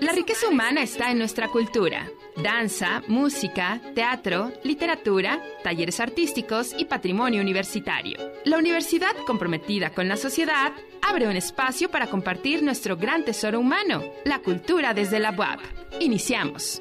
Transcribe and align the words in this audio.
La 0.00 0.12
riqueza 0.12 0.48
humana 0.48 0.82
está 0.82 1.10
en 1.10 1.18
nuestra 1.18 1.48
cultura. 1.48 2.08
Danza, 2.36 3.02
música, 3.08 3.80
teatro, 3.96 4.52
literatura, 4.62 5.42
talleres 5.64 5.98
artísticos 5.98 6.72
y 6.78 6.84
patrimonio 6.84 7.42
universitario. 7.42 8.16
La 8.44 8.58
universidad, 8.58 9.16
comprometida 9.26 9.90
con 9.90 10.06
la 10.06 10.16
sociedad, 10.16 10.72
abre 11.02 11.26
un 11.26 11.36
espacio 11.36 11.90
para 11.90 12.06
compartir 12.06 12.62
nuestro 12.62 12.96
gran 12.96 13.24
tesoro 13.24 13.58
humano, 13.58 14.04
la 14.24 14.38
cultura 14.38 14.94
desde 14.94 15.18
la 15.18 15.32
UAP. 15.32 15.60
Iniciamos. 16.00 16.80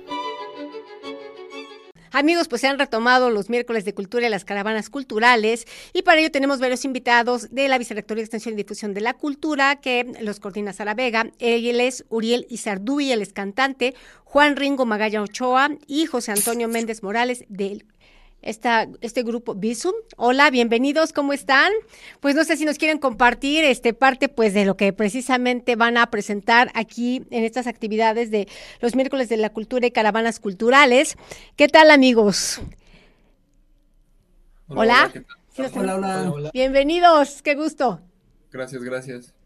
Amigos, 2.11 2.47
pues 2.47 2.61
se 2.61 2.67
han 2.67 2.79
retomado 2.79 3.29
los 3.29 3.49
miércoles 3.49 3.85
de 3.85 3.93
cultura 3.93 4.27
y 4.27 4.29
las 4.29 4.45
caravanas 4.45 4.89
culturales 4.89 5.65
y 5.93 6.03
para 6.03 6.19
ello 6.19 6.31
tenemos 6.31 6.59
varios 6.59 6.85
invitados 6.85 7.53
de 7.53 7.67
la 7.67 7.77
Vicerrectoría 7.77 8.21
de 8.21 8.25
Extensión 8.25 8.53
y 8.53 8.57
Difusión 8.57 8.93
de 8.93 9.01
la 9.01 9.13
Cultura 9.13 9.77
que 9.77 10.13
los 10.21 10.39
coordina 10.39 10.73
Sara 10.73 10.93
Vega. 10.93 11.31
Él 11.39 11.79
es 11.79 12.05
Uriel 12.09 12.47
Izarduy, 12.49 13.11
él 13.11 13.21
es 13.21 13.33
cantante, 13.33 13.93
Juan 14.23 14.55
Ringo 14.55 14.85
Magalla 14.85 15.21
Ochoa 15.21 15.69
y 15.87 16.05
José 16.05 16.31
Antonio 16.31 16.67
Méndez 16.67 17.03
Morales 17.03 17.45
del 17.49 17.85
esta, 18.47 18.87
este 19.01 19.23
grupo 19.23 19.55
Visum. 19.55 19.93
Hola, 20.15 20.49
bienvenidos, 20.49 21.11
¿cómo 21.11 21.33
están? 21.33 21.71
Pues 22.21 22.33
no 22.33 22.45
sé 22.45 22.55
si 22.55 22.63
nos 22.63 22.77
quieren 22.77 22.97
compartir 22.97 23.65
este 23.65 23.93
parte 23.93 24.29
pues 24.29 24.53
de 24.53 24.65
lo 24.65 24.77
que 24.77 24.93
precisamente 24.93 25.75
van 25.75 25.97
a 25.97 26.09
presentar 26.09 26.71
aquí 26.73 27.23
en 27.29 27.43
estas 27.43 27.67
actividades 27.67 28.31
de 28.31 28.47
los 28.79 28.95
miércoles 28.95 29.27
de 29.27 29.37
la 29.37 29.51
cultura 29.51 29.85
y 29.85 29.91
caravanas 29.91 30.39
culturales. 30.39 31.17
¿Qué 31.57 31.67
tal, 31.67 31.91
amigos? 31.91 32.61
Hola. 34.69 35.11
Hola, 35.57 35.95
hola, 35.95 36.31
hola. 36.31 36.51
Bienvenidos, 36.53 37.41
qué 37.41 37.55
gusto. 37.55 37.99
Gracias, 38.51 38.81
gracias. 38.81 39.36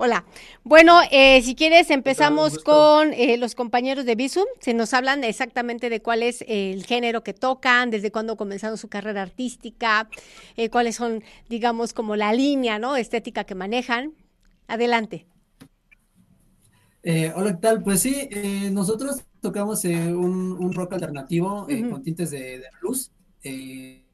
Hola. 0.00 0.24
Bueno, 0.62 1.00
eh, 1.10 1.42
si 1.42 1.56
quieres 1.56 1.90
empezamos 1.90 2.60
con 2.60 3.12
eh, 3.12 3.36
los 3.36 3.56
compañeros 3.56 4.04
de 4.04 4.14
Visum. 4.14 4.44
Se 4.60 4.72
nos 4.72 4.94
hablan 4.94 5.24
exactamente 5.24 5.90
de 5.90 6.00
cuál 6.00 6.22
es 6.22 6.44
el 6.46 6.86
género 6.86 7.24
que 7.24 7.34
tocan, 7.34 7.90
desde 7.90 8.12
cuándo 8.12 8.36
comenzaron 8.36 8.78
su 8.78 8.86
carrera 8.86 9.22
artística, 9.22 10.08
eh, 10.56 10.70
cuáles 10.70 10.94
son, 10.94 11.24
digamos, 11.48 11.94
como 11.94 12.14
la 12.14 12.32
línea, 12.32 12.78
¿no? 12.78 12.94
Estética 12.94 13.42
que 13.42 13.56
manejan. 13.56 14.14
Adelante. 14.68 15.26
hola, 17.34 17.54
¿qué 17.54 17.60
tal? 17.60 17.82
Pues 17.82 18.00
sí, 18.00 18.28
nosotros 18.70 19.24
tocamos 19.40 19.82
un, 19.82 20.72
rock 20.74 20.92
alternativo 20.92 21.66
con 21.90 22.04
tintes 22.04 22.30
de, 22.30 22.60
de 22.60 22.66
blues. 22.80 23.10
Eh, 23.42 24.07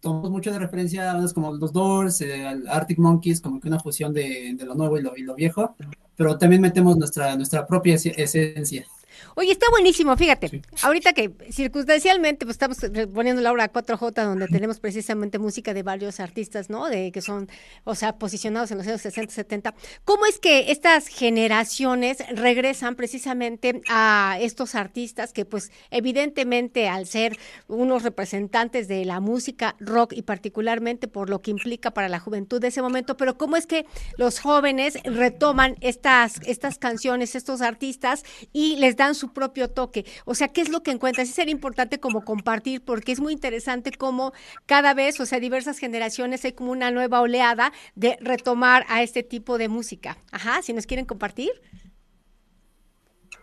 tomamos 0.00 0.30
mucho 0.30 0.52
de 0.52 0.58
referencia 0.58 1.10
a 1.10 1.14
bandas 1.14 1.32
como 1.32 1.54
los 1.54 1.72
Doors, 1.72 2.20
eh, 2.20 2.44
Arctic 2.68 2.98
Monkeys, 2.98 3.40
como 3.40 3.60
que 3.60 3.68
una 3.68 3.80
fusión 3.80 4.12
de, 4.12 4.56
lo 4.64 4.74
nuevo 4.74 4.98
y 4.98 5.02
lo, 5.02 5.16
y 5.16 5.22
lo, 5.22 5.34
viejo, 5.34 5.74
pero 6.16 6.36
también 6.38 6.62
metemos 6.62 6.96
nuestra, 6.96 7.36
nuestra 7.36 7.66
propia 7.66 7.94
esencia. 7.94 8.86
Oye, 9.34 9.52
está 9.52 9.66
buenísimo, 9.70 10.16
fíjate. 10.16 10.62
Ahorita 10.82 11.12
que 11.12 11.32
circunstancialmente 11.50 12.46
pues 12.46 12.54
estamos 12.54 12.78
poniendo 13.12 13.42
la 13.42 13.52
obra 13.52 13.72
4J 13.72 14.24
donde 14.24 14.46
tenemos 14.48 14.80
precisamente 14.80 15.38
música 15.38 15.74
de 15.74 15.82
varios 15.82 16.20
artistas, 16.20 16.70
¿no? 16.70 16.86
De 16.86 17.12
que 17.12 17.20
son, 17.20 17.48
o 17.84 17.94
sea, 17.94 18.18
posicionados 18.18 18.70
en 18.70 18.78
los 18.78 18.86
años 18.86 19.00
60, 19.00 19.32
70. 19.32 19.74
¿Cómo 20.04 20.26
es 20.26 20.38
que 20.38 20.70
estas 20.70 21.08
generaciones 21.08 22.18
regresan 22.34 22.94
precisamente 22.94 23.82
a 23.88 24.38
estos 24.40 24.74
artistas 24.74 25.32
que 25.32 25.44
pues 25.44 25.70
evidentemente 25.90 26.88
al 26.88 27.06
ser 27.06 27.38
unos 27.68 28.02
representantes 28.02 28.88
de 28.88 29.04
la 29.04 29.20
música 29.20 29.76
rock 29.80 30.12
y 30.12 30.22
particularmente 30.22 31.08
por 31.08 31.30
lo 31.30 31.40
que 31.40 31.50
implica 31.50 31.90
para 31.90 32.08
la 32.08 32.20
juventud 32.20 32.60
de 32.60 32.68
ese 32.68 32.82
momento, 32.82 33.16
pero 33.16 33.36
cómo 33.36 33.56
es 33.56 33.66
que 33.66 33.86
los 34.16 34.40
jóvenes 34.40 34.98
retoman 35.04 35.76
estas 35.80 36.40
estas 36.46 36.78
canciones, 36.78 37.34
estos 37.34 37.60
artistas 37.60 38.24
y 38.52 38.76
les 38.76 38.96
dan 38.96 39.05
su 39.14 39.32
propio 39.32 39.68
toque. 39.68 40.04
O 40.24 40.34
sea, 40.34 40.48
¿qué 40.48 40.60
es 40.60 40.68
lo 40.68 40.82
que 40.82 40.90
encuentras? 40.90 41.28
Es 41.28 41.34
sería 41.34 41.52
importante 41.52 42.00
como 42.00 42.24
compartir 42.24 42.82
porque 42.84 43.12
es 43.12 43.20
muy 43.20 43.32
interesante 43.32 43.92
cómo 43.92 44.32
cada 44.66 44.94
vez, 44.94 45.20
o 45.20 45.26
sea, 45.26 45.40
diversas 45.40 45.78
generaciones 45.78 46.44
hay 46.44 46.52
como 46.52 46.72
una 46.72 46.90
nueva 46.90 47.20
oleada 47.20 47.72
de 47.94 48.16
retomar 48.20 48.84
a 48.88 49.02
este 49.02 49.22
tipo 49.22 49.58
de 49.58 49.68
música. 49.68 50.18
Ajá, 50.32 50.62
si 50.62 50.72
nos 50.72 50.86
quieren 50.86 51.06
compartir. 51.06 51.50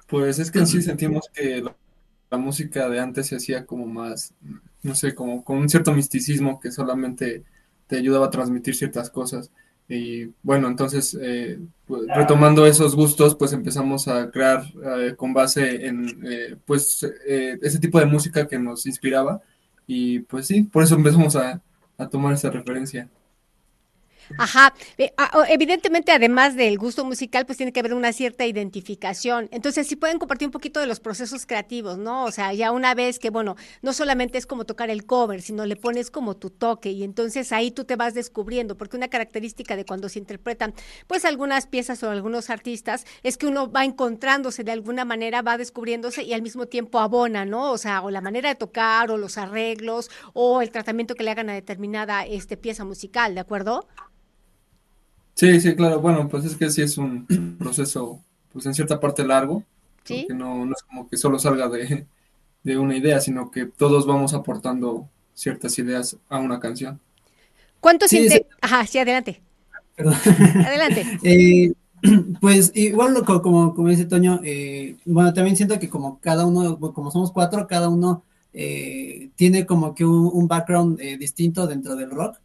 Pues 0.07 0.39
es 0.39 0.51
que 0.51 0.65
sí 0.65 0.81
sentimos 0.81 1.29
que 1.33 1.61
la, 1.61 1.75
la 2.29 2.37
música 2.37 2.89
de 2.89 2.99
antes 2.99 3.27
se 3.27 3.35
hacía 3.35 3.65
como 3.65 3.85
más, 3.85 4.33
no 4.81 4.95
sé, 4.95 5.15
como 5.15 5.43
con 5.43 5.57
un 5.57 5.69
cierto 5.69 5.93
misticismo 5.93 6.59
que 6.59 6.71
solamente 6.71 7.43
te 7.87 7.97
ayudaba 7.97 8.27
a 8.27 8.31
transmitir 8.31 8.75
ciertas 8.75 9.09
cosas. 9.09 9.51
Y 9.93 10.33
bueno, 10.41 10.67
entonces, 10.67 11.15
eh, 11.21 11.59
pues, 11.85 12.01
retomando 12.15 12.65
esos 12.65 12.95
gustos, 12.95 13.35
pues 13.35 13.53
empezamos 13.53 14.07
a 14.07 14.31
crear 14.31 14.63
eh, 14.83 15.13
con 15.15 15.33
base 15.33 15.85
en 15.85 16.19
eh, 16.25 16.55
pues 16.65 17.05
ese 17.27 17.79
tipo 17.79 17.99
de 17.99 18.07
música 18.07 18.47
que 18.47 18.57
nos 18.57 18.87
inspiraba. 18.87 19.41
Y 19.85 20.19
pues 20.21 20.47
sí, 20.47 20.63
por 20.63 20.81
eso 20.81 20.95
empezamos 20.95 21.35
a, 21.35 21.61
a 21.97 22.07
tomar 22.09 22.33
esa 22.33 22.49
referencia. 22.49 23.07
Ajá, 24.37 24.73
eh, 24.97 25.13
ah, 25.17 25.45
evidentemente 25.49 26.11
además 26.11 26.55
del 26.55 26.77
gusto 26.77 27.05
musical, 27.05 27.45
pues 27.45 27.57
tiene 27.57 27.71
que 27.71 27.79
haber 27.79 27.93
una 27.93 28.13
cierta 28.13 28.45
identificación. 28.45 29.49
Entonces, 29.51 29.87
si 29.87 29.95
pueden 29.95 30.19
compartir 30.19 30.47
un 30.47 30.51
poquito 30.51 30.79
de 30.79 30.87
los 30.87 30.99
procesos 30.99 31.45
creativos, 31.45 31.97
¿no? 31.97 32.25
O 32.25 32.31
sea, 32.31 32.53
ya 32.53 32.71
una 32.71 32.93
vez 32.95 33.19
que, 33.19 33.29
bueno, 33.29 33.55
no 33.81 33.93
solamente 33.93 34.37
es 34.37 34.45
como 34.45 34.65
tocar 34.65 34.89
el 34.89 35.05
cover, 35.05 35.41
sino 35.41 35.65
le 35.65 35.75
pones 35.75 36.11
como 36.11 36.35
tu 36.35 36.49
toque 36.49 36.91
y 36.91 37.03
entonces 37.03 37.51
ahí 37.51 37.71
tú 37.71 37.85
te 37.85 37.95
vas 37.95 38.13
descubriendo, 38.13 38.77
porque 38.77 38.97
una 38.97 39.07
característica 39.07 39.75
de 39.75 39.85
cuando 39.85 40.09
se 40.09 40.19
interpretan, 40.19 40.73
pues 41.07 41.25
algunas 41.25 41.67
piezas 41.67 42.01
o 42.03 42.09
algunos 42.09 42.49
artistas, 42.49 43.05
es 43.23 43.37
que 43.37 43.47
uno 43.47 43.71
va 43.71 43.85
encontrándose 43.85 44.63
de 44.63 44.71
alguna 44.71 45.05
manera, 45.05 45.41
va 45.41 45.57
descubriéndose 45.57 46.23
y 46.23 46.33
al 46.33 46.41
mismo 46.41 46.65
tiempo 46.67 46.99
abona, 46.99 47.45
¿no? 47.45 47.71
O 47.71 47.77
sea, 47.77 48.01
o 48.01 48.09
la 48.09 48.21
manera 48.21 48.49
de 48.49 48.55
tocar 48.55 49.11
o 49.11 49.17
los 49.17 49.37
arreglos 49.37 50.09
o 50.33 50.61
el 50.61 50.71
tratamiento 50.71 51.15
que 51.15 51.23
le 51.23 51.31
hagan 51.31 51.49
a 51.49 51.53
determinada 51.53 52.25
este, 52.25 52.57
pieza 52.57 52.85
musical, 52.85 53.35
¿de 53.35 53.41
acuerdo? 53.41 53.87
Sí, 55.35 55.59
sí, 55.59 55.75
claro. 55.75 55.99
Bueno, 56.01 56.27
pues 56.29 56.45
es 56.45 56.55
que 56.55 56.69
sí 56.69 56.81
es 56.81 56.97
un 56.97 57.27
proceso, 57.59 58.23
pues 58.51 58.65
en 58.65 58.73
cierta 58.73 58.99
parte 58.99 59.25
largo, 59.25 59.63
¿Sí? 60.03 60.25
porque 60.27 60.33
no, 60.33 60.65
no 60.65 60.73
es 60.73 60.83
como 60.83 61.07
que 61.07 61.17
solo 61.17 61.39
salga 61.39 61.69
de, 61.69 62.07
de 62.63 62.77
una 62.77 62.97
idea, 62.97 63.19
sino 63.21 63.51
que 63.51 63.65
todos 63.65 64.05
vamos 64.07 64.33
aportando 64.33 65.09
ciertas 65.33 65.77
ideas 65.79 66.17
a 66.29 66.39
una 66.39 66.59
canción. 66.59 67.01
¿Cuánto 67.79 68.07
sí, 68.07 68.17
siente? 68.17 68.47
Ajá, 68.61 68.85
sí, 68.87 68.99
adelante. 68.99 69.41
Perdón. 69.95 70.15
Adelante. 70.61 71.11
eh, 71.23 71.73
pues 72.41 72.71
igual 72.75 73.23
como, 73.25 73.73
como 73.73 73.89
dice 73.89 74.05
Toño, 74.05 74.39
eh, 74.43 74.97
bueno, 75.05 75.33
también 75.33 75.55
siento 75.55 75.79
que 75.79 75.89
como 75.89 76.19
cada 76.19 76.45
uno, 76.45 76.79
como 76.93 77.11
somos 77.11 77.31
cuatro, 77.31 77.67
cada 77.67 77.89
uno 77.89 78.23
eh, 78.53 79.31
tiene 79.35 79.65
como 79.65 79.95
que 79.95 80.05
un, 80.05 80.29
un 80.33 80.47
background 80.47 80.99
eh, 81.01 81.17
distinto 81.17 81.67
dentro 81.67 81.95
del 81.95 82.11
rock. 82.11 82.39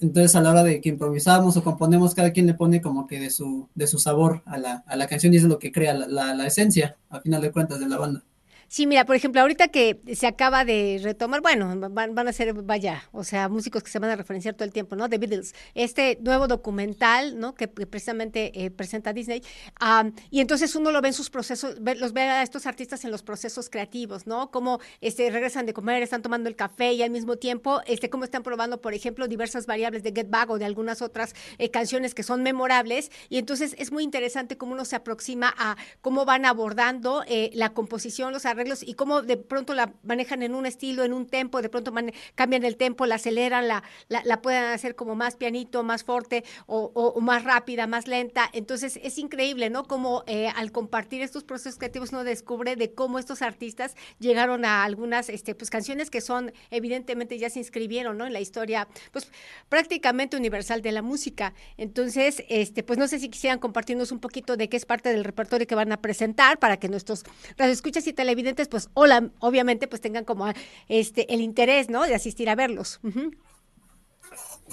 Entonces 0.00 0.36
a 0.36 0.40
la 0.40 0.50
hora 0.50 0.62
de 0.62 0.80
que 0.80 0.90
improvisamos 0.90 1.56
o 1.56 1.64
componemos, 1.64 2.14
cada 2.14 2.32
quien 2.32 2.46
le 2.46 2.54
pone 2.54 2.80
como 2.80 3.06
que 3.06 3.18
de 3.18 3.30
su, 3.30 3.68
de 3.74 3.86
su 3.86 3.98
sabor 3.98 4.42
a 4.46 4.58
la, 4.58 4.84
a 4.86 4.96
la 4.96 5.06
canción 5.08 5.34
y 5.34 5.38
es 5.38 5.44
lo 5.44 5.58
que 5.58 5.72
crea 5.72 5.94
la, 5.94 6.06
la, 6.06 6.34
la 6.34 6.46
esencia, 6.46 6.96
a 7.10 7.20
final 7.20 7.42
de 7.42 7.50
cuentas, 7.52 7.80
de 7.80 7.88
la 7.88 7.98
banda. 7.98 8.22
Sí, 8.70 8.86
mira, 8.86 9.06
por 9.06 9.16
ejemplo, 9.16 9.40
ahorita 9.40 9.68
que 9.68 9.98
se 10.14 10.26
acaba 10.26 10.66
de 10.66 11.00
retomar, 11.02 11.40
bueno, 11.40 11.74
van, 11.90 12.14
van, 12.14 12.28
a 12.28 12.32
ser, 12.34 12.52
vaya, 12.52 13.02
o 13.12 13.24
sea, 13.24 13.48
músicos 13.48 13.82
que 13.82 13.90
se 13.90 13.98
van 13.98 14.10
a 14.10 14.16
referenciar 14.16 14.54
todo 14.56 14.66
el 14.66 14.74
tiempo, 14.74 14.94
¿no? 14.94 15.08
The 15.08 15.16
Beatles, 15.16 15.54
este 15.74 16.18
nuevo 16.20 16.46
documental, 16.46 17.40
¿no? 17.40 17.54
Que, 17.54 17.66
precisamente 17.66 18.66
eh, 18.66 18.70
presenta 18.70 19.14
Disney, 19.14 19.42
um, 19.80 20.12
y 20.30 20.40
entonces 20.40 20.76
uno 20.76 20.92
lo 20.92 21.00
ve 21.00 21.08
en 21.08 21.14
sus 21.14 21.30
procesos, 21.30 21.76
ve, 21.80 21.94
los 21.94 22.12
ve 22.12 22.20
a 22.20 22.42
estos 22.42 22.66
artistas 22.66 23.06
en 23.06 23.10
los 23.10 23.22
procesos 23.22 23.70
creativos, 23.70 24.26
¿no? 24.26 24.50
Cómo 24.50 24.80
este, 25.00 25.30
regresan 25.30 25.64
de 25.64 25.72
comer, 25.72 26.02
están 26.02 26.20
tomando 26.20 26.50
el 26.50 26.54
café 26.54 26.92
y 26.92 27.02
al 27.02 27.10
mismo 27.10 27.36
tiempo, 27.36 27.80
este, 27.86 28.10
cómo 28.10 28.24
están 28.24 28.42
probando, 28.42 28.82
por 28.82 28.92
ejemplo, 28.92 29.28
diversas 29.28 29.64
variables 29.64 30.02
de 30.02 30.12
Get 30.12 30.28
Back 30.28 30.50
o 30.50 30.58
de 30.58 30.66
algunas 30.66 31.00
otras 31.00 31.34
eh, 31.56 31.70
canciones 31.70 32.14
que 32.14 32.22
son 32.22 32.42
memorables, 32.42 33.10
y 33.30 33.38
entonces 33.38 33.74
es 33.78 33.92
muy 33.92 34.04
interesante 34.04 34.58
cómo 34.58 34.72
uno 34.72 34.84
se 34.84 34.96
aproxima 34.96 35.54
a 35.56 35.78
cómo 36.02 36.26
van 36.26 36.44
abordando 36.44 37.24
eh, 37.26 37.50
la 37.54 37.72
composición, 37.72 38.34
los 38.34 38.44
arreglos 38.58 38.82
y 38.82 38.94
cómo 38.94 39.22
de 39.22 39.36
pronto 39.36 39.74
la 39.74 39.92
manejan 40.02 40.42
en 40.42 40.54
un 40.54 40.66
estilo, 40.66 41.04
en 41.04 41.12
un 41.12 41.26
tempo, 41.26 41.62
de 41.62 41.68
pronto 41.68 41.92
cambian 42.34 42.64
el 42.64 42.76
tempo, 42.76 43.06
la 43.06 43.16
aceleran, 43.16 43.68
la, 43.68 43.82
la, 44.08 44.22
la, 44.24 44.42
pueden 44.42 44.64
hacer 44.64 44.94
como 44.94 45.14
más 45.14 45.36
pianito, 45.36 45.82
más 45.82 46.04
fuerte 46.04 46.44
o, 46.66 46.90
o, 46.94 47.08
o, 47.08 47.20
más 47.20 47.44
rápida, 47.44 47.86
más 47.86 48.06
lenta. 48.06 48.48
Entonces 48.52 48.98
es 49.02 49.18
increíble, 49.18 49.70
¿no? 49.70 49.84
Como 49.84 50.24
eh, 50.26 50.48
al 50.48 50.72
compartir 50.72 51.22
estos 51.22 51.44
procesos 51.44 51.78
creativos 51.78 52.10
uno 52.10 52.24
descubre 52.24 52.76
de 52.76 52.92
cómo 52.92 53.18
estos 53.18 53.42
artistas 53.42 53.94
llegaron 54.18 54.64
a 54.64 54.84
algunas 54.84 55.28
este, 55.28 55.54
pues, 55.54 55.70
canciones 55.70 56.10
que 56.10 56.20
son 56.20 56.52
evidentemente 56.70 57.38
ya 57.38 57.50
se 57.50 57.58
inscribieron, 57.58 58.18
¿no? 58.18 58.26
En 58.26 58.32
la 58.32 58.40
historia, 58.40 58.88
pues 59.12 59.30
prácticamente 59.68 60.36
universal 60.36 60.82
de 60.82 60.92
la 60.92 61.02
música. 61.02 61.54
Entonces, 61.76 62.42
este, 62.48 62.82
pues 62.82 62.98
no 62.98 63.08
sé 63.08 63.18
si 63.18 63.28
quisieran 63.28 63.58
compartirnos 63.58 64.12
un 64.12 64.20
poquito 64.20 64.56
de 64.56 64.68
qué 64.68 64.76
es 64.76 64.86
parte 64.86 65.10
del 65.10 65.24
repertorio 65.24 65.66
que 65.66 65.74
van 65.74 65.92
a 65.92 66.00
presentar 66.00 66.58
para 66.58 66.78
que 66.78 66.88
nuestros 66.88 67.24
radioescuchas 67.56 68.06
y 68.06 68.12
televidentes 68.12 68.47
pues 68.54 68.90
hola, 68.94 69.30
obviamente 69.40 69.88
pues 69.88 70.00
tengan 70.00 70.24
como 70.24 70.46
este 70.88 71.32
el 71.32 71.40
interés, 71.40 71.88
¿no? 71.88 72.04
De 72.04 72.14
asistir 72.14 72.48
a 72.48 72.54
verlos. 72.54 73.00
Uh 73.02 73.08
-huh. 73.08 73.36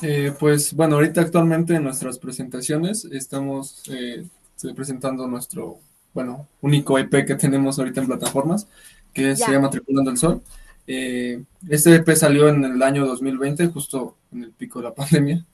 eh, 0.02 0.34
pues 0.40 0.74
bueno, 0.74 0.96
ahorita 0.96 1.22
actualmente 1.22 1.76
en 1.76 1.84
nuestras 1.84 2.20
presentaciones 2.20 3.06
estamos 3.06 3.84
eh, 3.90 4.26
presentando 4.76 5.28
nuestro 5.28 5.80
bueno, 6.14 6.48
único 6.62 6.98
EP 6.98 7.26
que 7.26 7.36
tenemos 7.36 7.78
ahorita 7.78 8.02
en 8.02 8.08
plataformas, 8.08 8.68
que 9.14 9.36
se 9.36 9.52
llama 9.52 9.70
Tripulando 9.70 10.12
el 10.12 10.18
Sol. 10.18 10.42
Eh, 10.88 11.44
este 11.70 11.96
EP 11.96 12.16
salió 12.16 12.48
en 12.48 12.64
el 12.64 12.82
año 12.84 13.06
2020, 13.06 13.68
justo 13.68 14.18
en 14.32 14.44
el 14.44 14.52
pico 14.52 14.80
de 14.80 14.86
la 14.86 14.94
pandemia. 14.96 15.46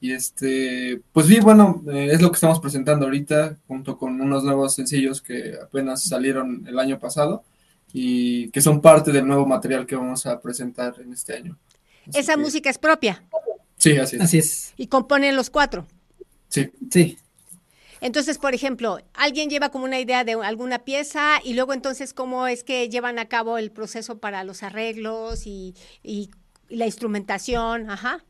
y 0.00 0.12
este, 0.12 1.00
pues 1.12 1.26
sí, 1.26 1.40
bueno, 1.40 1.82
eh, 1.92 2.10
es 2.12 2.20
lo 2.20 2.30
que 2.30 2.36
estamos 2.36 2.60
presentando 2.60 3.06
ahorita, 3.06 3.56
junto 3.66 3.96
con 3.96 4.20
unos 4.20 4.44
nuevos 4.44 4.74
sencillos 4.74 5.22
que 5.22 5.54
apenas 5.62 6.04
salieron 6.04 6.64
el 6.66 6.78
año 6.78 6.98
pasado 6.98 7.44
y 7.92 8.50
que 8.50 8.60
son 8.60 8.80
parte 8.80 9.12
del 9.12 9.26
nuevo 9.26 9.46
material 9.46 9.86
que 9.86 9.96
vamos 9.96 10.26
a 10.26 10.40
presentar 10.40 10.94
en 11.00 11.12
este 11.12 11.34
año. 11.34 11.58
¿Esa 12.12 12.36
música 12.36 12.70
es 12.70 12.78
propia? 12.78 13.22
Sí, 13.76 13.96
así 13.96 14.16
es. 14.16 14.22
Así 14.22 14.38
es. 14.38 14.74
¿Y 14.76 14.86
componen 14.88 15.36
los 15.36 15.50
cuatro? 15.50 15.86
Sí. 16.48 16.70
Sí. 16.90 17.16
Entonces, 18.00 18.38
por 18.38 18.54
ejemplo, 18.54 18.98
alguien 19.14 19.50
lleva 19.50 19.68
como 19.68 19.84
una 19.84 20.00
idea 20.00 20.24
de 20.24 20.32
alguna 20.32 20.80
pieza 20.80 21.40
y 21.44 21.52
luego 21.54 21.74
entonces 21.74 22.14
cómo 22.14 22.46
es 22.46 22.64
que 22.64 22.88
llevan 22.88 23.18
a 23.18 23.28
cabo 23.28 23.58
el 23.58 23.70
proceso 23.70 24.18
para 24.18 24.42
los 24.44 24.62
arreglos 24.62 25.46
y, 25.46 25.74
la 26.68 26.86
instrumentación, 26.86 27.90
ajá. 27.90 28.24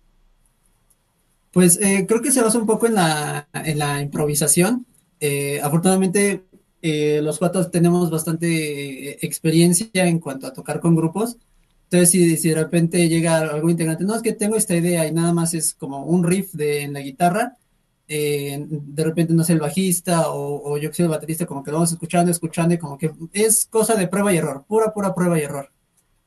Pues 1.52 1.78
eh, 1.78 2.06
creo 2.08 2.22
que 2.22 2.32
se 2.32 2.40
basa 2.40 2.58
un 2.58 2.66
poco 2.66 2.86
en 2.86 2.94
la, 2.94 4.00
improvisación. 4.00 4.86
Eh, 5.20 5.60
afortunadamente, 5.62 6.44
eh, 6.80 7.20
los 7.22 7.38
cuatro 7.38 7.70
tenemos 7.70 8.10
bastante 8.10 9.24
experiencia 9.26 10.06
en 10.06 10.20
cuanto 10.20 10.46
a 10.46 10.54
tocar 10.54 10.80
con 10.80 10.96
grupos. 10.96 11.36
Entonces, 11.84 12.10
si, 12.10 12.36
si, 12.38 12.48
de 12.48 12.54
repente 12.54 13.08
llega 13.10 13.38
algún 13.40 13.72
integrante, 13.72 14.04
no, 14.04 14.14
es 14.14 14.22
que 14.22 14.32
tengo 14.32 14.56
esta 14.56 14.74
idea 14.74 15.06
y 15.06 15.12
nada 15.12 15.34
más 15.34 15.52
es 15.52 15.74
como 15.74 16.04
un 16.06 16.24
riff 16.24 16.54
de, 16.54 16.82
en 16.82 16.94
la 16.94 17.00
guitarra, 17.00 17.58
eh, 18.12 18.66
de 18.68 19.04
repente, 19.04 19.32
no 19.32 19.44
sé, 19.44 19.52
el 19.52 19.60
bajista 19.60 20.30
o, 20.30 20.76
yo 20.78 20.90
que 20.90 20.96
soy 20.96 21.04
el 21.04 21.12
baterista, 21.12 21.46
como 21.46 21.62
que 21.62 21.70
lo 21.70 21.76
vamos 21.76 21.92
escuchando, 21.92 22.32
escuchando, 22.32 22.74
y 22.74 22.78
como 22.78 22.98
que 22.98 23.12
es 23.32 23.66
cosa 23.66 23.94
de 23.94 24.08
prueba 24.08 24.32
y 24.32 24.38
error, 24.38 24.64
pura, 24.66 24.92
pura 24.92 25.14
prueba 25.14 25.38
y 25.38 25.42
error. 25.42 25.70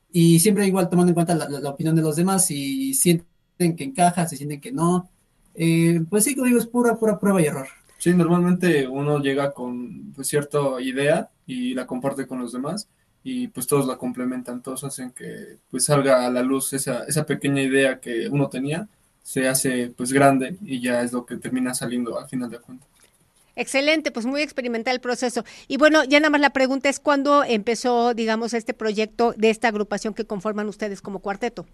Y 0.10 0.40
siempre 0.40 0.66
igual 0.66 0.90
tomando 0.90 1.10
en 1.10 1.16
cuenta 1.16 1.36
la, 1.36 1.70
opinión 1.70 1.94
de 1.94 2.02
los 2.02 2.16
demás, 2.16 2.46
si 2.46 2.94
sienten 2.94 3.76
que 3.76 3.84
encaja, 3.84 4.26
si 4.30 4.38
sienten 4.38 4.62
que 4.62 4.72
no. 4.72 5.10
Eh, 5.56 6.02
pues 6.10 6.24
sí, 6.24 6.36
como 6.36 6.48
digo, 6.48 6.58
es 6.58 6.68
pura, 6.68 6.96
pura 6.96 7.20
prueba 7.20 7.42
y 7.42 7.48
error. 7.48 7.68
Sí, 7.98 8.14
normalmente 8.14 8.88
uno 8.88 9.20
llega 9.20 9.52
con 9.52 10.14
pues, 10.14 10.30
cierta 10.30 10.60
idea 10.80 11.32
y 11.46 11.74
la 11.74 11.86
comparte 11.86 12.26
con 12.28 12.40
los 12.40 12.54
demás 12.54 12.88
y 13.26 13.50
pues 13.50 13.68
todos 13.68 13.88
la 13.88 13.98
complementan, 13.98 14.62
todos 14.62 14.86
hacen 14.86 15.12
que 15.12 15.58
pues 15.70 15.84
salga 15.84 16.26
a 16.26 16.32
la 16.32 16.44
luz 16.44 16.72
esa, 16.72 17.04
esa 17.04 17.26
pequeña 17.26 17.62
idea 17.62 18.00
que 18.00 18.30
uno 18.30 18.48
tenía 18.48 18.88
se 19.24 19.48
hace 19.48 19.92
pues 19.96 20.12
grande 20.12 20.58
y 20.62 20.82
ya 20.82 21.02
es 21.02 21.14
lo 21.14 21.26
que 21.26 21.38
termina 21.38 21.74
saliendo 21.74 22.20
al 22.20 22.28
final 22.28 22.50
de 22.50 22.60
cuentas. 22.60 22.88
Excelente, 23.56 24.12
pues 24.12 24.26
muy 24.26 24.42
experimental 24.42 24.96
el 24.96 25.02
proceso. 25.02 25.46
Y 25.68 25.78
bueno, 25.78 26.04
ya 26.04 26.20
nada 26.20 26.32
más 26.32 26.42
la 26.42 26.50
pregunta 26.52 26.90
es 26.90 27.00
cuándo 27.00 27.44
empezó, 27.44 28.14
digamos, 28.14 28.54
este 28.54 28.74
proyecto 28.74 29.34
de 29.38 29.50
esta 29.50 29.68
agrupación 29.68 30.14
que 30.14 30.26
conforman 30.26 30.68
ustedes 30.68 31.02
como 31.02 31.20
cuarteto. 31.20 31.66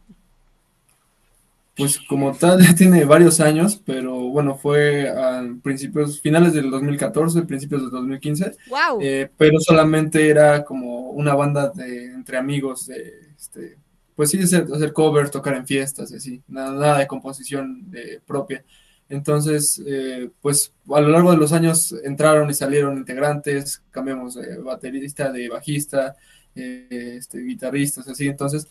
Pues 1.77 1.97
como 1.97 2.33
tal 2.33 2.61
ya 2.61 2.75
tiene 2.75 3.05
varios 3.05 3.39
años, 3.39 3.81
pero 3.85 4.13
bueno, 4.13 4.55
fue 4.55 5.07
a 5.09 5.41
principios, 5.63 6.19
finales 6.19 6.53
del 6.53 6.69
2014, 6.69 7.43
principios 7.43 7.83
del 7.83 7.91
2015. 7.91 8.57
Wow. 8.67 8.99
Eh, 9.01 9.31
pero 9.37 9.61
solamente 9.61 10.27
era 10.27 10.65
como 10.65 11.11
una 11.11 11.33
banda 11.33 11.69
de 11.69 12.07
entre 12.07 12.37
amigos 12.37 12.87
de 12.87 13.29
este, 13.37 13.77
pues 14.19 14.31
sí, 14.31 14.39
hacer, 14.43 14.67
hacer 14.75 14.91
covers, 14.91 15.31
tocar 15.31 15.55
en 15.55 15.65
fiestas, 15.65 16.11
así, 16.11 16.43
nada, 16.49 16.73
nada 16.73 16.97
de 16.97 17.07
composición 17.07 17.89
eh, 17.93 18.19
propia. 18.27 18.65
Entonces, 19.07 19.81
eh, 19.87 20.29
pues 20.41 20.73
a 20.93 20.99
lo 20.99 21.07
largo 21.07 21.31
de 21.31 21.37
los 21.37 21.53
años 21.53 21.95
entraron 22.03 22.49
y 22.49 22.53
salieron 22.53 22.97
integrantes, 22.97 23.81
cambiamos 23.91 24.35
de 24.35 24.57
baterista, 24.57 25.31
de 25.31 25.47
bajista, 25.47 26.17
eh, 26.53 27.15
este, 27.17 27.39
guitarristas, 27.39 28.09
así. 28.09 28.27
Entonces, 28.27 28.67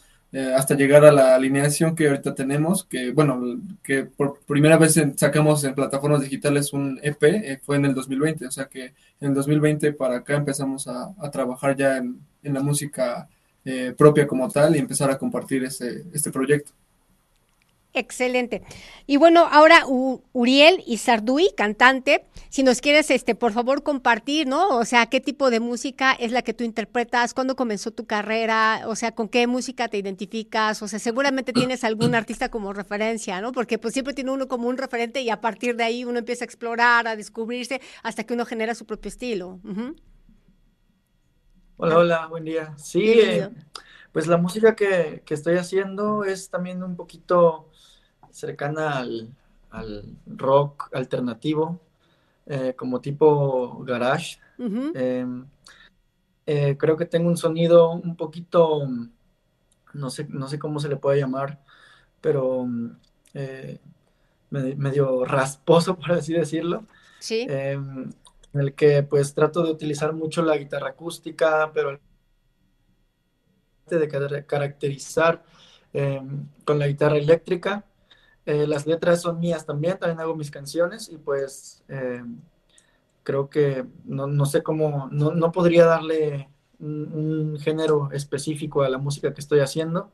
hasta 0.54 0.74
llegar 0.74 1.06
a 1.06 1.12
la 1.12 1.34
alineación 1.34 1.96
que 1.96 2.08
ahorita 2.08 2.34
tenemos, 2.34 2.84
que 2.84 3.12
bueno, 3.12 3.58
que 3.82 4.04
por 4.04 4.40
primera 4.40 4.76
vez 4.76 5.00
sacamos 5.16 5.64
en 5.64 5.74
plataformas 5.74 6.20
digitales 6.20 6.74
un 6.74 7.00
EP, 7.02 7.58
fue 7.62 7.76
en 7.76 7.86
el 7.86 7.94
2020, 7.94 8.44
o 8.46 8.50
sea 8.50 8.66
que 8.66 8.92
en 9.18 9.28
el 9.28 9.32
2020 9.32 9.94
para 9.94 10.16
acá 10.18 10.36
empezamos 10.36 10.86
a, 10.88 11.14
a 11.18 11.30
trabajar 11.30 11.74
ya 11.74 11.96
en, 11.96 12.20
en 12.42 12.52
la 12.52 12.60
música 12.60 13.26
eh, 13.70 13.92
propia 13.92 14.26
como 14.26 14.48
tal 14.50 14.74
y 14.76 14.78
empezar 14.78 15.10
a 15.10 15.18
compartir 15.18 15.62
este, 15.62 16.04
este 16.14 16.30
proyecto. 16.30 16.72
Excelente. 17.92 18.62
Y 19.06 19.18
bueno, 19.18 19.46
ahora 19.50 19.84
Uriel 20.32 20.82
y 20.86 20.96
Sarduy, 20.96 21.50
cantante, 21.54 22.24
si 22.48 22.62
nos 22.62 22.80
quieres, 22.80 23.10
este, 23.10 23.34
por 23.34 23.52
favor, 23.52 23.82
compartir, 23.82 24.46
¿no? 24.46 24.78
O 24.78 24.86
sea, 24.86 25.04
qué 25.06 25.20
tipo 25.20 25.50
de 25.50 25.60
música 25.60 26.12
es 26.12 26.32
la 26.32 26.40
que 26.40 26.54
tú 26.54 26.64
interpretas, 26.64 27.34
cuándo 27.34 27.56
comenzó 27.56 27.90
tu 27.90 28.06
carrera, 28.06 28.84
o 28.86 28.96
sea, 28.96 29.12
con 29.12 29.28
qué 29.28 29.46
música 29.46 29.88
te 29.88 29.98
identificas, 29.98 30.80
o 30.80 30.88
sea, 30.88 30.98
seguramente 30.98 31.52
tienes 31.52 31.84
algún 31.84 32.14
artista 32.14 32.50
como 32.50 32.72
referencia, 32.72 33.42
¿no? 33.42 33.52
Porque 33.52 33.76
pues 33.76 33.92
siempre 33.92 34.14
tiene 34.14 34.30
uno 34.30 34.48
como 34.48 34.68
un 34.68 34.78
referente 34.78 35.20
y 35.20 35.28
a 35.28 35.42
partir 35.42 35.76
de 35.76 35.84
ahí 35.84 36.04
uno 36.04 36.20
empieza 36.20 36.44
a 36.44 36.46
explorar, 36.46 37.06
a 37.06 37.16
descubrirse, 37.16 37.82
hasta 38.02 38.24
que 38.24 38.32
uno 38.32 38.46
genera 38.46 38.74
su 38.74 38.86
propio 38.86 39.10
estilo. 39.10 39.60
Hola, 41.80 41.98
hola, 41.98 42.26
buen 42.26 42.42
día. 42.42 42.74
Sí, 42.76 43.20
eh, 43.20 43.50
pues 44.10 44.26
la 44.26 44.36
música 44.36 44.74
que, 44.74 45.22
estoy 45.28 45.58
haciendo 45.58 46.24
es 46.24 46.50
también 46.50 46.82
un 46.82 46.96
poquito 46.96 47.68
cercana 48.32 48.98
al, 48.98 49.30
rock 50.26 50.90
alternativo, 50.92 51.78
eh, 52.46 52.74
como 52.76 53.00
tipo 53.00 53.78
garage. 53.84 54.40
Em, 54.58 55.46
eh, 56.46 56.76
creo 56.76 56.96
que 56.96 57.06
tengo 57.06 57.28
un 57.28 57.36
sonido 57.36 57.92
un 57.92 58.16
poquito, 58.16 58.88
no 59.94 60.10
sé, 60.10 60.26
no 60.28 60.48
sé 60.48 60.58
cómo 60.58 60.80
se 60.80 60.88
le 60.88 60.96
puede 60.96 61.20
llamar, 61.20 61.62
pero 62.20 62.66
medio 64.50 65.24
rasposo, 65.24 65.96
por 66.00 66.10
así 66.10 66.32
decirlo. 66.32 66.82
Sí. 67.20 67.46
En 68.54 68.60
el 68.60 68.74
que 68.74 69.02
pues 69.02 69.34
trato 69.34 69.62
de 69.62 69.70
utilizar 69.70 70.12
mucho 70.12 70.42
la 70.42 70.56
guitarra 70.56 70.90
acústica, 70.90 71.70
pero 71.72 71.98
de 73.88 74.44
caracterizar 74.46 75.42
em, 75.92 76.46
con 76.64 76.78
la 76.78 76.86
guitarra 76.86 77.16
eléctrica. 77.16 77.84
Eh, 78.46 78.66
las 78.66 78.86
letras 78.86 79.22
son 79.22 79.40
mías 79.40 79.66
también, 79.66 79.98
también 79.98 80.20
hago 80.20 80.34
mis 80.34 80.50
canciones 80.50 81.08
y 81.10 81.18
pues 81.18 81.82
em, 81.88 82.40
creo 83.22 83.50
que 83.50 83.84
no, 84.04 84.46
sé 84.46 84.62
cómo, 84.62 85.08
no, 85.10 85.52
podría 85.52 85.84
darle 85.84 86.48
un, 86.78 87.58
género 87.60 88.10
específico 88.12 88.82
a 88.82 88.88
la 88.88 88.98
música 88.98 89.34
que 89.34 89.40
estoy 89.40 89.60
haciendo, 89.60 90.10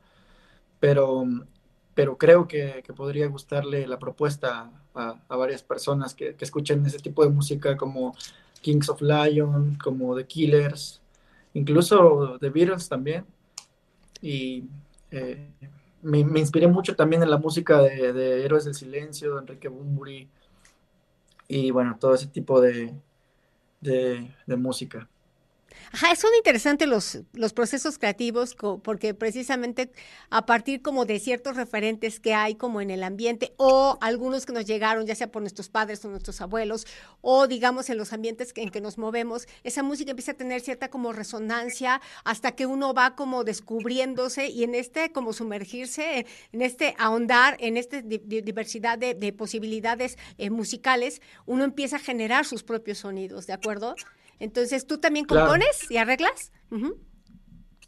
pero, 0.79 1.23
pero 1.95 2.17
creo 2.17 2.47
que, 2.47 2.83
podría 2.95 3.27
gustarle 3.27 3.87
la 3.87 3.97
propuesta 3.97 4.69
a, 4.93 5.35
varias 5.35 5.63
personas 5.63 6.13
que, 6.13 6.35
que, 6.35 6.45
escuchen 6.45 6.85
ese 6.85 6.99
tipo 6.99 7.23
de 7.23 7.29
música 7.29 7.75
como 7.77 8.13
Kings 8.61 8.89
of 8.89 9.01
Lion, 9.01 9.77
como 9.81 10.15
The 10.15 10.25
Killers, 10.25 11.01
incluso 11.53 12.37
The 12.39 12.49
Beatles 12.49 12.89
también. 12.89 13.25
Y 14.21 14.65
eh, 15.11 15.49
me, 16.01 16.19
inspiré 16.19 16.67
mucho 16.67 16.95
también 16.95 17.23
en 17.23 17.31
la 17.31 17.37
música 17.37 17.81
de, 17.81 18.43
Héroes 18.45 18.65
del 18.65 18.75
Silencio, 18.75 19.35
de 19.35 19.41
Enrique 19.41 19.67
Bunbury, 19.69 20.29
y 21.47 21.71
bueno, 21.71 21.97
todo 21.99 22.13
ese 22.15 22.27
tipo 22.27 22.59
de 22.59 22.93
música. 24.47 25.07
Ajá, 25.91 26.15
son 26.15 26.31
interesantes 26.35 26.87
los, 26.87 27.19
los 27.33 27.53
procesos 27.53 27.97
creativos 27.97 28.55
porque 28.83 29.13
precisamente 29.13 29.91
a 30.29 30.45
partir 30.45 30.81
como 30.81 31.05
de 31.05 31.19
ciertos 31.19 31.55
referentes 31.55 32.19
que 32.19 32.33
hay 32.33 32.55
como 32.55 32.81
en 32.81 32.91
el 32.91 33.03
ambiente 33.03 33.53
o 33.57 33.97
algunos 34.01 34.45
que 34.45 34.53
nos 34.53 34.65
llegaron 34.65 35.05
ya 35.05 35.15
sea 35.15 35.31
por 35.31 35.41
nuestros 35.41 35.69
padres 35.69 36.03
o 36.03 36.09
nuestros 36.09 36.41
abuelos 36.41 36.85
o 37.21 37.47
digamos 37.47 37.89
en 37.89 37.97
los 37.97 38.13
ambientes 38.13 38.53
en 38.55 38.69
que 38.69 38.81
nos 38.81 38.97
movemos, 38.97 39.47
esa 39.63 39.83
música 39.83 40.11
empieza 40.11 40.31
a 40.31 40.35
tener 40.35 40.61
cierta 40.61 40.89
como 40.89 41.13
resonancia 41.13 42.01
hasta 42.23 42.53
que 42.53 42.65
uno 42.65 42.93
va 42.93 43.15
como 43.15 43.43
descubriéndose 43.43 44.47
y 44.47 44.63
en 44.63 44.75
este 44.75 45.11
como 45.11 45.33
sumergirse, 45.33 46.25
en 46.51 46.61
este 46.61 46.95
ahondar, 46.97 47.57
en 47.59 47.77
esta 47.77 48.01
diversidad 48.01 48.97
de, 48.97 49.33
posibilidades 49.33 50.17
eh, 50.37 50.49
musicales, 50.49 51.21
uno 51.45 51.63
empieza 51.63 51.97
a 51.97 51.99
generar 51.99 52.45
sus 52.45 52.63
propios 52.63 52.99
sonidos, 52.99 53.47
¿de 53.47 53.53
acuerdo? 53.53 53.95
Entonces, 54.39 54.85
¿tú 54.87 54.97
también 54.97 55.25
compones 55.25 55.89
y 55.89 55.97
arreglas? 55.97 56.51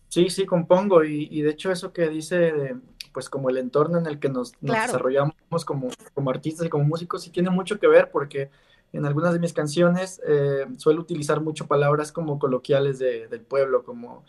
Sí, 0.10 0.30
sí, 0.30 0.46
compongo 0.46 1.04
y, 1.04 1.42
de 1.42 1.50
hecho 1.50 1.72
eso 1.72 1.92
que 1.92 2.08
dice 2.10 2.38
de, 2.38 2.78
pues 3.14 3.30
como 3.30 3.50
el 3.50 3.58
entorno 3.58 3.98
en 3.98 4.06
el 4.06 4.20
que 4.20 4.30
nos, 4.30 4.54
desarrollamos 4.62 5.66
como, 5.66 5.90
como 6.14 6.30
artistas 6.30 6.66
y 6.66 6.70
como 6.70 6.86
músicos, 6.86 7.24
sí 7.24 7.30
tiene 7.30 7.50
mucho 7.50 7.80
que 7.80 7.88
ver 7.88 8.10
porque 8.12 8.50
en 8.94 9.06
algunas 9.06 9.34
de 9.34 9.40
mis 9.40 9.54
canciones 9.54 10.22
eh, 10.26 10.66
suelo 10.78 11.02
utilizar 11.02 11.42
mucho 11.42 11.68
palabras 11.68 12.12
como 12.12 12.40
coloquiales 12.40 13.00
del 13.00 13.42
pueblo, 13.42 13.84
como, 13.84 14.24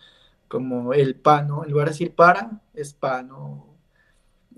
como 0.48 0.92
el 0.92 1.14
pa, 1.14 1.42
¿no? 1.42 1.64
En 1.64 1.70
lugar 1.70 1.86
de 1.86 1.92
decir 1.92 2.14
para, 2.14 2.60
es 2.74 2.92
pa, 2.92 3.22
¿no? 3.22 3.66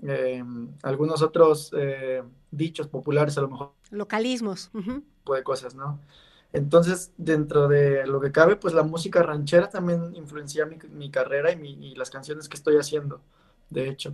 Em, 0.01 0.69
algunos 0.81 1.21
otros 1.21 1.71
eh, 1.77 2.23
dichos 2.49 2.87
populares 2.87 3.37
a 3.37 3.41
lo 3.41 3.49
mejor. 3.49 3.73
Localismos. 3.91 4.71
de 4.73 5.43
cosas, 5.43 5.75
¿no? 5.75 5.99
Entonces, 6.53 7.13
dentro 7.17 7.67
de 7.67 8.05
lo 8.05 8.19
que 8.19 8.31
cabe, 8.31 8.55
pues 8.57 8.73
la 8.73 8.83
música 8.83 9.23
ranchera 9.23 9.69
también 9.69 10.15
influencia 10.15 10.65
mi, 10.65 11.09
carrera 11.09 11.51
y, 11.53 11.65
y, 11.65 11.95
las 11.95 12.09
canciones 12.09 12.49
que 12.49 12.57
estoy 12.57 12.75
haciendo, 12.77 13.21
de 13.69 13.89
hecho. 13.89 14.13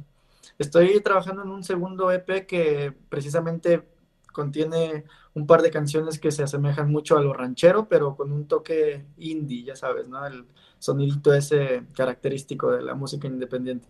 Estoy 0.60 1.02
trabajando 1.02 1.44
en 1.44 1.50
un 1.50 1.64
segundo 1.64 2.12
EP 2.12 2.46
que 2.46 2.94
precisamente 3.10 3.88
contiene 4.32 5.06
un 5.34 5.48
par 5.48 5.62
de 5.62 5.72
canciones 5.72 6.20
que 6.20 6.32
se 6.32 6.44
asemejan 6.44 6.92
mucho 6.92 7.18
a 7.18 7.22
lo 7.22 7.34
ranchero, 7.34 7.88
pero 7.88 8.16
con 8.16 8.32
un 8.32 8.48
toque 8.48 9.06
indie, 9.18 9.64
ya 9.64 9.76
sabes, 9.76 10.08
¿no? 10.08 10.26
El 10.26 10.46
sonidito 10.80 11.34
ese 11.34 11.84
característico 11.96 12.72
de 12.72 12.84
la 12.84 12.94
música 12.94 13.28
independiente. 13.28 13.88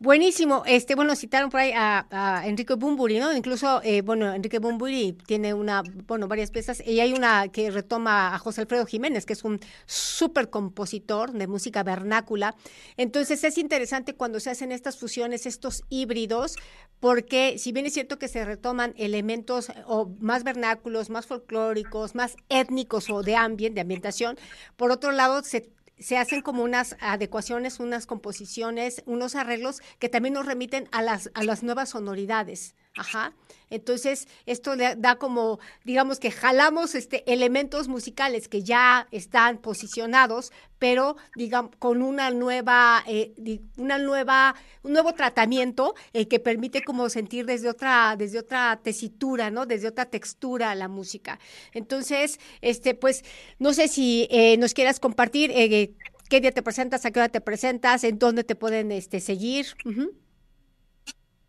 Buenísimo. 0.00 0.64
Este, 0.66 0.96
bueno, 0.96 1.14
citaron 1.14 1.50
por 1.50 1.60
ahí 1.60 1.72
a, 1.74 2.42
Enrique 2.44 2.74
Bumburi, 2.74 3.20
¿no? 3.20 3.34
Incluso, 3.34 3.80
eh, 3.84 4.02
bueno, 4.02 4.34
Enrique 4.34 4.58
Bumburi 4.58 5.12
tiene 5.26 5.54
una, 5.54 5.82
bueno, 6.06 6.26
varias 6.26 6.50
piezas, 6.50 6.82
y 6.84 7.00
hay 7.00 7.12
una 7.12 7.48
que 7.48 7.70
retoma 7.70 8.34
a 8.34 8.38
José 8.38 8.62
Alfredo 8.62 8.86
Jiménez, 8.86 9.24
que 9.24 9.32
es 9.32 9.44
un 9.44 9.60
súper 9.86 10.50
compositor 10.50 11.32
de 11.32 11.46
música 11.46 11.82
vernácula. 11.84 12.56
Entonces, 12.96 13.44
es 13.44 13.56
interesante 13.56 14.14
cuando 14.14 14.40
se 14.40 14.50
hacen 14.50 14.72
estas 14.72 14.98
fusiones, 14.98 15.46
estos 15.46 15.84
híbridos, 15.88 16.56
porque 16.98 17.56
si 17.58 17.70
bien 17.72 17.86
es 17.86 17.94
cierto 17.94 18.18
que 18.18 18.28
se 18.28 18.44
retoman 18.44 18.94
elementos 18.96 19.72
o 19.86 20.10
más 20.18 20.42
vernáculos, 20.42 21.08
más 21.08 21.26
folclóricos, 21.26 22.14
más 22.14 22.36
étnicos 22.48 23.10
o 23.10 23.22
de 23.22 23.36
ambiente, 23.36 23.76
de 23.76 23.80
ambientación, 23.82 24.36
por 24.76 24.90
otro 24.90 25.12
lado, 25.12 25.42
se 25.44 25.70
se 25.98 26.18
hacen 26.18 26.42
como 26.42 26.62
unas 26.62 26.96
adecuaciones, 27.00 27.80
unas 27.80 28.06
composiciones, 28.06 29.02
unos 29.06 29.34
arreglos 29.34 29.80
que 29.98 30.08
también 30.08 30.34
nos 30.34 30.46
remiten 30.46 30.88
a 30.92 31.02
las, 31.02 31.30
a 31.34 31.44
las 31.44 31.62
nuevas 31.62 31.90
sonoridades. 31.90 32.74
Ajá. 32.96 33.34
Entonces, 33.70 34.28
esto 34.46 34.76
da 34.76 35.16
como, 35.16 35.58
digamos 35.82 36.20
que 36.20 36.30
jalamos 36.30 36.94
este, 36.94 37.30
elementos 37.32 37.88
musicales 37.88 38.46
que 38.46 38.62
ya 38.62 39.08
están 39.10 39.58
posicionados, 39.58 40.52
pero 40.78 41.16
digamos, 41.34 41.72
con 41.80 42.02
una 42.02 42.30
nueva, 42.30 43.02
eh, 43.08 43.32
una 43.76 43.98
nueva, 43.98 44.54
un 44.84 44.92
nuevo 44.92 45.12
tratamiento 45.14 45.94
eh, 46.12 46.28
que 46.28 46.38
permite 46.38 46.84
como 46.84 47.08
sentir 47.08 47.46
desde 47.46 47.68
otra, 47.68 48.14
desde 48.16 48.38
otra 48.38 48.78
tesitura, 48.80 49.50
¿no? 49.50 49.66
Desde 49.66 49.88
otra 49.88 50.04
textura 50.04 50.72
la 50.76 50.86
música. 50.86 51.40
Entonces, 51.72 52.38
este, 52.60 52.94
pues, 52.94 53.24
no 53.58 53.72
sé 53.72 53.88
si 53.88 54.28
eh, 54.30 54.56
nos 54.58 54.72
quieras 54.72 55.00
compartir 55.00 55.50
qué 55.50 56.40
día 56.40 56.52
te 56.52 56.62
presentas, 56.62 57.04
a 57.04 57.10
qué 57.10 57.18
hora 57.18 57.28
te 57.28 57.40
presentas, 57.40 58.04
en 58.04 58.20
dónde 58.20 58.44
te 58.44 58.54
pueden 58.54 58.92
este, 58.92 59.18
seguir. 59.18 59.66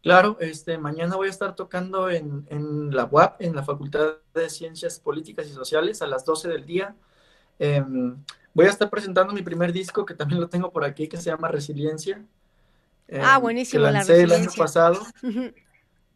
Claro, 0.06 0.38
este, 0.40 0.78
mañana 0.78 1.16
voy 1.16 1.30
a 1.30 1.32
estar 1.32 1.56
tocando 1.56 2.12
en, 2.12 2.46
la 2.92 3.06
UAP, 3.06 3.42
en 3.42 3.56
la 3.56 3.64
Facultad 3.64 4.18
de 4.36 4.52
Ciencias 4.52 5.00
Políticas 5.00 5.48
y 5.48 5.50
Sociales, 5.50 6.04
a 6.04 6.06
las 6.06 6.24
12 6.24 6.48
del 6.48 6.64
día. 6.64 6.96
Em, 7.58 8.16
voy 8.54 8.68
a 8.68 8.70
estar 8.70 8.88
presentando 8.92 9.34
mi 9.34 9.42
primer 9.42 9.74
disco, 9.74 10.06
que 10.06 10.14
también 10.14 10.40
lo 10.40 10.48
tengo 10.48 10.72
por 10.72 10.84
aquí, 10.84 11.08
que 11.08 11.18
se 11.18 11.32
llama 11.32 11.48
Resiliencia. 11.48 12.24
ah, 13.14 13.38
em, 13.38 13.42
buenísimo. 13.42 13.84
Que 13.84 13.92
lancé 13.94 14.22
el 14.22 14.32
año 14.32 14.52
pasado. 14.56 15.02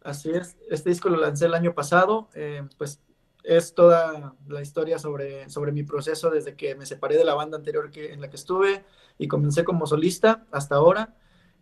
Así 0.03 0.29
es, 0.29 0.55
este 0.69 0.91
disco 0.91 1.10
lo 1.10 1.17
lancé 1.17 1.48
el 1.48 1.55
año 1.55 1.74
pasado. 1.74 2.29
Em, 2.36 2.69
pues 2.77 3.01
es 3.43 3.74
toda 3.74 4.36
la 4.48 4.62
historia 4.62 5.00
sobre, 5.00 5.50
sobre 5.50 5.72
mi 5.72 5.81
proceso 5.81 6.29
desde 6.29 6.53
que 6.53 6.75
me 6.75 6.86
separé 6.86 7.17
de 7.17 7.25
la 7.25 7.34
banda 7.34 7.58
anterior 7.58 7.89
que, 7.89 8.13
en 8.13 8.22
la 8.22 8.29
que 8.29 8.36
estuve 8.36 8.86
y 9.17 9.27
comencé 9.27 9.63
como 9.63 9.88
solista 9.88 10.46
hasta 10.51 10.75
ahora 10.75 11.15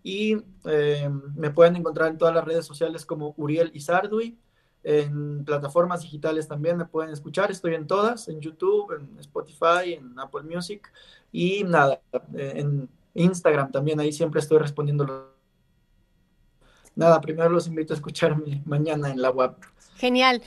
y 0.03 0.37
eh, 0.65 1.09
me 1.35 1.51
pueden 1.51 1.75
encontrar 1.75 2.09
en 2.09 2.17
todas 2.17 2.33
las 2.33 2.45
redes 2.45 2.65
sociales 2.65 3.05
como 3.05 3.33
Uriel 3.37 3.71
Izardui. 3.73 4.37
En 4.83 5.43
plataformas 5.43 6.01
digitales 6.01 6.47
también 6.47 6.77
me 6.77 6.85
pueden 6.85 7.11
escuchar, 7.11 7.51
estoy 7.51 7.75
en 7.75 7.87
todas, 7.87 8.29
en 8.29 8.39
YouTube, 8.39 8.93
en 8.93 9.19
Spotify, 9.19 9.93
en 9.93 10.17
Apple 10.17 10.43
Music 10.43 10.91
y 11.31 11.63
nada, 11.63 11.99
eh, 12.35 12.53
en 12.55 12.87
Instagram 13.13 13.71
también, 13.71 13.99
ahí 13.99 14.13
siempre 14.13 14.39
estoy 14.39 14.59
respondiendo. 14.59 15.33
Nada, 16.95 17.19
primero 17.19 17.49
los 17.49 17.67
invito 17.67 17.93
a 17.93 17.97
escucharme 17.97 18.61
mañana 18.65 19.09
en 19.09 19.21
la 19.21 19.31
web. 19.31 19.55
Genial. 19.97 20.41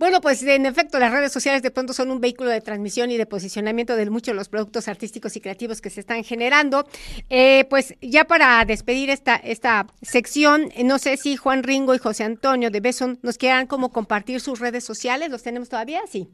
Bueno, 0.00 0.22
pues 0.22 0.42
en 0.44 0.64
efecto, 0.64 0.98
las 0.98 1.12
redes 1.12 1.30
sociales 1.30 1.60
de 1.60 1.70
pronto 1.70 1.92
son 1.92 2.10
un 2.10 2.22
vehículo 2.22 2.48
de 2.48 2.62
transmisión 2.62 3.10
y 3.10 3.18
de 3.18 3.26
posicionamiento 3.26 3.96
de 3.96 4.08
muchos 4.08 4.32
de 4.32 4.36
los 4.36 4.48
productos 4.48 4.88
artísticos 4.88 5.36
y 5.36 5.42
creativos 5.42 5.82
que 5.82 5.90
se 5.90 6.00
están 6.00 6.24
generando. 6.24 6.88
Eh, 7.28 7.66
pues 7.68 7.94
ya 8.00 8.24
para 8.24 8.64
despedir 8.64 9.10
esta, 9.10 9.36
esta 9.36 9.86
sección, 10.00 10.70
no 10.86 10.98
sé 10.98 11.18
si 11.18 11.36
Juan 11.36 11.62
Ringo 11.62 11.94
y 11.94 11.98
José 11.98 12.24
Antonio 12.24 12.70
de 12.70 12.80
Beson 12.80 13.18
nos 13.20 13.36
quieran 13.36 13.66
como 13.66 13.92
compartir 13.92 14.40
sus 14.40 14.58
redes 14.58 14.84
sociales. 14.84 15.28
¿Los 15.28 15.42
tenemos 15.42 15.68
todavía? 15.68 16.00
Sí. 16.08 16.30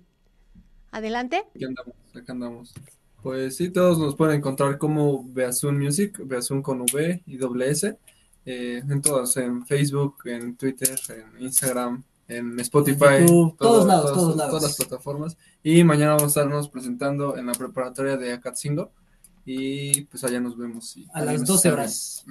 Adelante. 0.92 1.42
Aquí 1.52 1.64
andamos, 1.64 1.94
acá 2.14 2.32
andamos. 2.32 2.74
Pues 3.20 3.56
sí, 3.56 3.70
todos 3.70 3.98
nos 3.98 4.14
pueden 4.14 4.36
encontrar 4.36 4.78
como 4.78 5.24
Beasun 5.24 5.76
Music, 5.76 6.20
Beasun 6.24 6.62
con 6.62 6.82
V 6.82 7.20
y 7.26 7.36
doble 7.36 7.68
S, 7.70 7.98
eh, 8.44 8.82
en 8.88 9.02
todos, 9.02 9.36
en 9.38 9.66
Facebook, 9.66 10.18
en 10.26 10.54
Twitter, 10.54 10.96
en 11.08 11.42
Instagram, 11.42 12.04
en 12.28 12.58
Spotify, 12.60 13.24
todos 13.58 13.86
lados, 13.86 14.12
todos 14.12 14.36
lados. 14.36 14.50
Todas 14.50 14.62
las 14.62 14.76
plataformas. 14.76 15.36
Y 15.62 15.84
mañana 15.84 16.12
vamos 16.12 16.24
a 16.24 16.26
estarnos 16.26 16.68
presentando 16.68 17.36
en 17.36 17.46
la 17.46 17.52
preparatoria 17.52 18.16
de 18.16 18.32
Acatzingo. 18.32 18.90
Y 19.44 20.02
pues 20.02 20.24
allá 20.24 20.40
nos 20.40 20.56
vemos. 20.56 20.96
a 21.12 21.24
las 21.24 21.44
12 21.44 21.70
horas. 21.70 22.24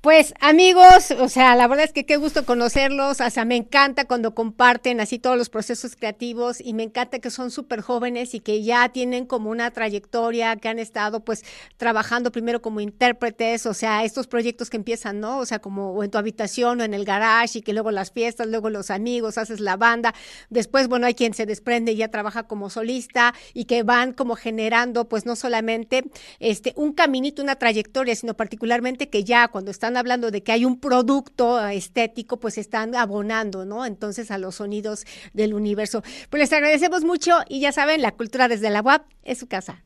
Pues 0.00 0.32
amigos, 0.40 1.10
o 1.10 1.28
sea, 1.28 1.56
la 1.56 1.66
verdad 1.66 1.84
es 1.86 1.92
que 1.92 2.06
qué 2.06 2.18
gusto 2.18 2.46
conocerlos, 2.46 3.20
o 3.20 3.30
sea, 3.30 3.44
me 3.44 3.56
encanta 3.56 4.04
cuando 4.04 4.32
comparten 4.32 5.00
así 5.00 5.18
todos 5.18 5.36
los 5.36 5.48
procesos 5.48 5.96
creativos 5.96 6.60
y 6.60 6.72
me 6.72 6.84
encanta 6.84 7.18
que 7.18 7.30
son 7.32 7.50
súper 7.50 7.80
jóvenes 7.80 8.32
y 8.32 8.38
que 8.38 8.62
ya 8.62 8.90
tienen 8.90 9.26
como 9.26 9.50
una 9.50 9.72
trayectoria, 9.72 10.54
que 10.54 10.68
han 10.68 10.78
estado 10.78 11.24
pues 11.24 11.44
trabajando 11.78 12.30
primero 12.30 12.62
como 12.62 12.80
intérpretes, 12.80 13.66
o 13.66 13.74
sea, 13.74 14.04
estos 14.04 14.28
proyectos 14.28 14.70
que 14.70 14.76
empiezan, 14.76 15.18
¿no? 15.18 15.38
O 15.38 15.46
sea, 15.46 15.58
como 15.58 16.04
en 16.04 16.12
tu 16.12 16.18
habitación 16.18 16.80
o 16.80 16.84
en 16.84 16.94
el 16.94 17.04
garage 17.04 17.58
y 17.58 17.62
que 17.62 17.72
luego 17.72 17.90
las 17.90 18.12
fiestas, 18.12 18.46
luego 18.46 18.70
los 18.70 18.92
amigos, 18.92 19.36
haces 19.36 19.58
la 19.58 19.76
banda, 19.76 20.14
después, 20.48 20.86
bueno, 20.86 21.08
hay 21.08 21.14
quien 21.14 21.34
se 21.34 21.44
desprende 21.44 21.90
y 21.90 21.96
ya 21.96 22.08
trabaja 22.08 22.44
como 22.44 22.70
solista 22.70 23.34
y 23.52 23.64
que 23.64 23.82
van 23.82 24.12
como 24.12 24.36
generando 24.36 25.08
pues 25.08 25.26
no 25.26 25.34
solamente 25.34 26.04
este 26.38 26.72
un 26.76 26.92
caminito, 26.92 27.42
una 27.42 27.56
trayectoria, 27.56 28.14
sino 28.14 28.34
particularmente 28.34 29.08
que 29.08 29.24
ya 29.24 29.48
cuando 29.48 29.72
están 29.88 29.96
hablando 29.96 30.30
de 30.30 30.42
que 30.42 30.52
hay 30.52 30.66
un 30.66 30.78
producto 30.80 31.66
estético, 31.66 32.38
pues 32.38 32.58
están 32.58 32.94
abonando, 32.94 33.64
¿no? 33.64 33.86
Entonces 33.86 34.30
a 34.30 34.36
los 34.36 34.56
sonidos 34.56 35.06
del 35.32 35.54
universo. 35.54 36.02
Pues 36.28 36.42
les 36.42 36.52
agradecemos 36.52 37.04
mucho 37.04 37.38
y 37.48 37.60
ya 37.60 37.72
saben, 37.72 38.02
la 38.02 38.12
cultura 38.12 38.48
desde 38.48 38.68
la 38.68 38.82
web 38.82 39.00
es 39.22 39.38
su 39.38 39.46
casa. 39.46 39.82